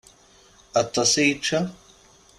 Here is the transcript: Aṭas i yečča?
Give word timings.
Aṭas 0.81 1.11
i 1.21 1.23
yečča? 1.27 1.59